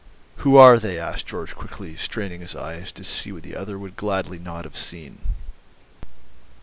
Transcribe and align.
"Who 0.37 0.57
are 0.57 0.79
they?" 0.79 0.97
asked 0.97 1.27
Georg 1.27 1.49
quickly, 1.53 1.95
straining 1.95 2.41
his 2.41 2.55
eyes 2.55 2.91
to 2.93 3.03
see 3.03 3.31
what 3.31 3.43
the 3.43 3.55
other 3.55 3.77
would 3.77 3.95
gladly 3.95 4.39
not 4.39 4.63
have 4.65 4.75
seen. 4.75 5.19